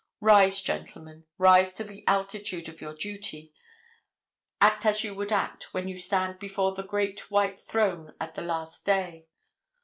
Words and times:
Rise, 0.19 0.63
gentlemen, 0.63 1.25
rise 1.37 1.71
to 1.73 1.83
the 1.83 2.03
altitude 2.07 2.67
of 2.67 2.81
your 2.81 2.95
duty. 2.95 3.53
Act 4.59 4.83
as 4.83 4.95
as 4.95 5.03
you 5.03 5.13
would 5.13 5.31
act 5.31 5.75
when 5.75 5.87
you 5.87 5.99
stand 5.99 6.39
before 6.39 6.73
the 6.73 6.81
great 6.81 7.29
white 7.29 7.59
throne 7.61 8.15
at 8.19 8.33
the 8.33 8.41
last 8.41 8.83
day. 8.83 9.27